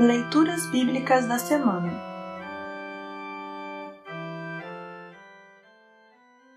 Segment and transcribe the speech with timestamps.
[0.00, 1.92] Leituras Bíblicas da Semana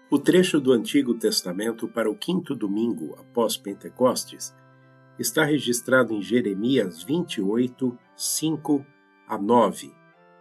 [0.10, 4.56] O trecho do Antigo Testamento para o quinto domingo após Pentecostes
[5.20, 8.86] está registrado em Jeremias 28, 5
[9.28, 9.94] a 9.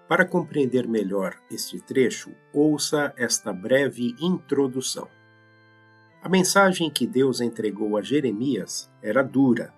[0.08, 5.08] Para compreender melhor este trecho, ouça esta breve introdução.
[6.22, 9.74] A mensagem que Deus entregou a Jeremias era dura.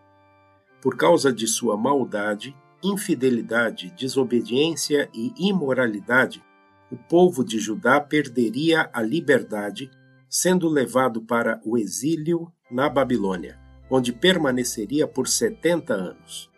[0.83, 6.45] Por causa de sua maldade, infidelidade, desobediência e imoralidade,
[6.91, 9.91] o povo de Judá perderia a liberdade,
[10.29, 13.59] sendo levado para o exílio na Babilônia,
[13.91, 16.51] onde permaneceria por 70 anos.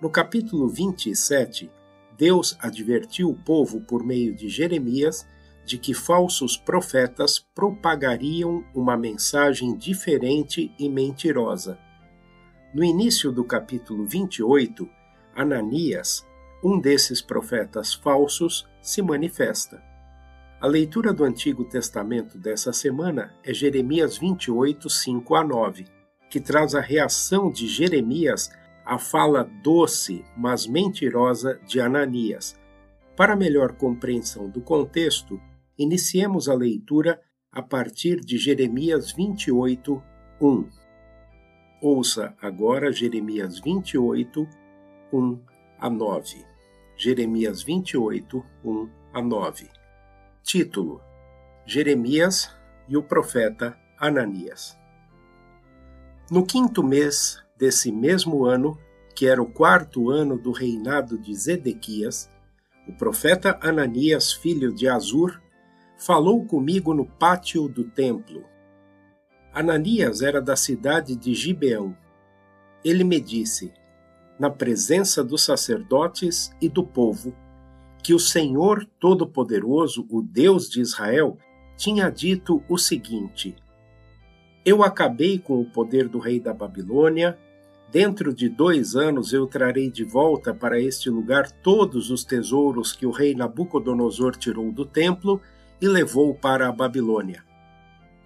[0.00, 1.70] No capítulo 27,
[2.16, 5.26] Deus advertiu o povo por meio de Jeremias
[5.64, 11.78] de que falsos profetas propagariam uma mensagem diferente e mentirosa.
[12.72, 14.88] No início do capítulo 28,
[15.38, 16.26] Ananias,
[16.64, 19.80] um desses profetas falsos, se manifesta.
[20.60, 25.86] A leitura do Antigo Testamento dessa semana é Jeremias 28, 5 a 9,
[26.28, 28.50] que traz a reação de Jeremias
[28.84, 32.58] à fala doce, mas mentirosa de Ananias.
[33.16, 35.40] Para melhor compreensão do contexto,
[35.78, 37.20] iniciemos a leitura
[37.52, 40.02] a partir de Jeremias 28,
[40.40, 40.68] 1.
[41.80, 44.48] Ouça agora Jeremias 28,
[45.12, 45.40] 1
[45.78, 46.44] a 9.
[46.96, 49.68] Jeremias 28, 1 a 9.
[50.42, 51.00] Título:
[51.64, 52.54] Jeremias
[52.88, 54.76] e o profeta Ananias.
[56.30, 58.78] No quinto mês desse mesmo ano,
[59.14, 62.30] que era o quarto ano do reinado de Zedequias,
[62.86, 65.40] o profeta Ananias, filho de Azur,
[65.96, 68.44] falou comigo no pátio do templo.
[69.52, 71.96] Ananias era da cidade de Gibeão.
[72.84, 73.72] Ele me disse:
[74.38, 77.34] na presença dos sacerdotes e do povo,
[78.02, 81.36] que o Senhor Todo-Poderoso, o Deus de Israel,
[81.76, 83.54] tinha dito o seguinte:
[84.64, 87.38] Eu acabei com o poder do rei da Babilônia.
[87.90, 93.06] Dentro de dois anos eu trarei de volta para este lugar todos os tesouros que
[93.06, 95.40] o rei Nabucodonosor tirou do templo
[95.80, 97.42] e levou para a Babilônia.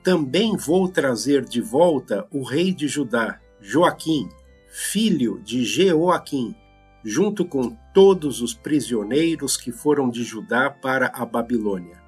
[0.02, 4.28] Também vou trazer de volta o rei de Judá, Joaquim,
[4.74, 6.56] filho de Jeoaquim,
[7.04, 12.02] junto com todos os prisioneiros que foram de Judá para a Babilônia.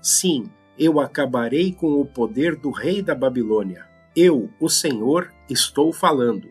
[0.00, 3.86] Sim, eu acabarei com o poder do rei da Babilônia.
[4.16, 6.48] Eu, o Senhor, estou falando.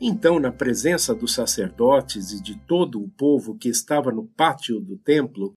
[0.00, 4.96] Então, na presença dos sacerdotes e de todo o povo que estava no pátio do
[4.96, 5.54] templo,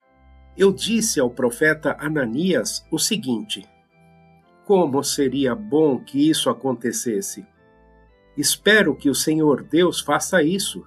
[0.57, 3.63] eu disse ao profeta Ananias o seguinte:
[4.65, 7.45] Como seria bom que isso acontecesse!
[8.41, 10.83] Espero que o Senhor Deus faça isso.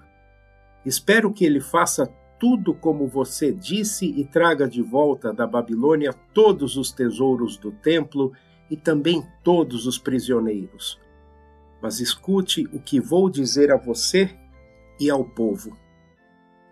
[0.84, 2.04] Espero que ele faça
[2.36, 8.32] tudo como você disse e traga de volta da Babilônia todos os tesouros do templo
[8.68, 11.00] e também todos os prisioneiros.
[11.80, 14.36] Mas escute o que vou dizer a você
[14.98, 15.78] e ao povo.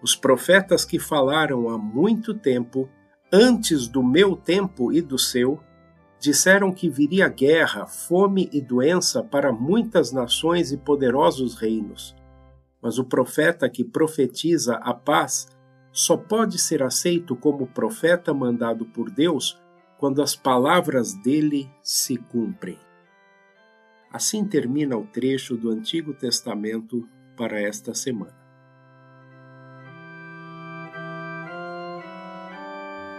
[0.03, 2.89] Os profetas que falaram há muito tempo,
[3.33, 5.61] antes do meu tempo e do seu,
[6.23, 12.15] disseram que viria guerra, fome e doença para muitas nações e poderosos reinos.
[12.81, 15.49] Mas o profeta que profetiza a paz
[15.91, 19.61] só pode ser aceito como profeta mandado por Deus
[19.99, 22.79] quando as palavras dele se cumprem.
[24.09, 27.05] Assim termina o trecho do Antigo Testamento
[27.37, 28.41] para esta semana.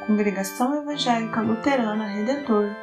[0.07, 2.82] Congregação Evangélica Luterana Redentor